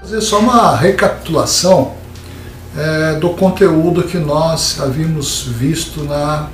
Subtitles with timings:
[0.00, 1.94] Fazer só uma recapitulação
[2.76, 6.50] é, do conteúdo que nós havíamos visto na,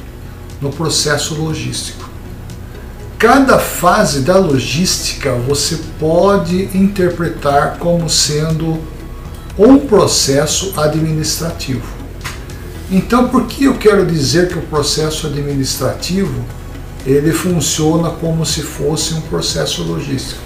[0.61, 2.09] no processo logístico.
[3.19, 8.79] Cada fase da logística você pode interpretar como sendo
[9.59, 11.87] um processo administrativo.
[12.91, 16.45] Então, por que eu quero dizer que o processo administrativo
[17.05, 20.41] ele funciona como se fosse um processo logístico?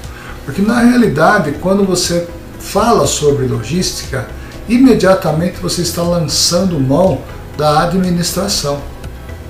[0.46, 2.26] Porque na realidade, quando você
[2.66, 4.26] fala sobre logística,
[4.68, 7.20] imediatamente você está lançando mão
[7.56, 8.80] da administração.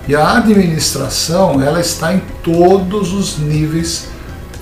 [0.06, 4.06] E a administração, ela está em todos os níveis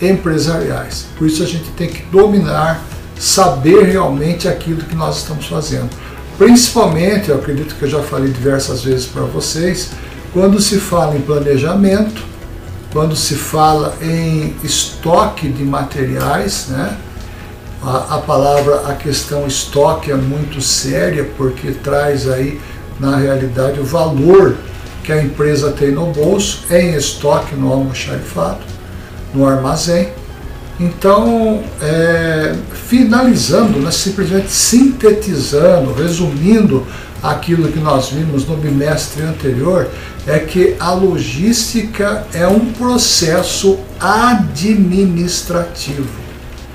[0.00, 1.06] empresariais.
[1.18, 2.82] Por isso a gente tem que dominar,
[3.18, 5.90] saber realmente aquilo que nós estamos fazendo.
[6.38, 9.90] Principalmente, eu acredito que eu já falei diversas vezes para vocês,
[10.32, 12.22] quando se fala em planejamento,
[12.92, 16.96] quando se fala em estoque de materiais, né?
[17.84, 22.58] A, a, palavra, a questão estoque é muito séria porque traz aí
[22.98, 24.56] na realidade o valor
[25.02, 28.60] que a empresa tem no bolso em estoque no almoxarifado,
[29.34, 30.08] no armazém.
[30.80, 32.54] Então, é,
[32.88, 36.86] finalizando, né, simplesmente sintetizando, resumindo
[37.22, 39.90] aquilo que nós vimos no bimestre anterior,
[40.26, 46.08] é que a logística é um processo administrativo.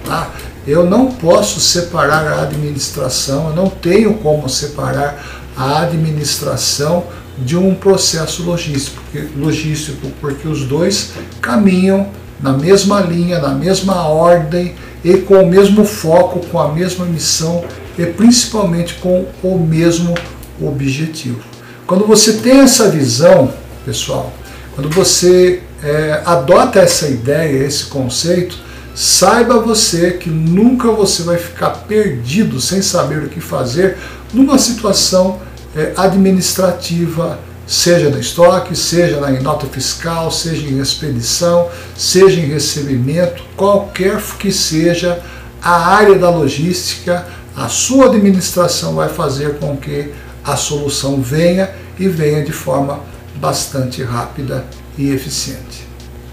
[0.06, 0.30] Tá?
[0.68, 7.06] Eu não posso separar a administração, eu não tenho como separar a administração
[7.38, 9.02] de um processo logístico,
[9.36, 12.08] logístico porque os dois caminham
[12.42, 17.64] na mesma linha, na mesma ordem e com o mesmo foco, com a mesma missão
[17.98, 20.14] e principalmente com o mesmo
[20.62, 21.42] objetivo.
[21.86, 23.52] Quando você tem essa visão,
[23.86, 24.32] pessoal,
[24.76, 28.58] quando você é, adota essa ideia, esse conceito,
[29.00, 33.98] saiba você que nunca você vai ficar perdido sem saber o que fazer
[34.34, 35.40] numa situação
[35.74, 43.42] é, administrativa, seja no estoque, seja na nota fiscal, seja em expedição, seja em recebimento,
[43.56, 45.24] qualquer que seja
[45.62, 50.12] a área da logística, a sua administração vai fazer com que
[50.44, 53.00] a solução venha e venha de forma
[53.38, 54.66] bastante rápida
[54.98, 55.88] e eficiente.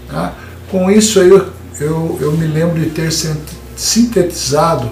[0.09, 0.33] Tá?
[0.69, 3.11] Com isso eu, eu, eu me lembro de ter
[3.75, 4.89] sintetizado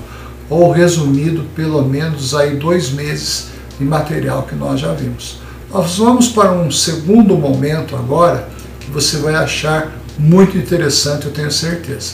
[0.50, 3.48] ou resumido pelo menos aí dois meses
[3.80, 5.40] de material que nós já vimos.
[5.72, 8.48] Nós vamos para um segundo momento agora
[8.80, 12.14] que você vai achar muito interessante, eu tenho certeza.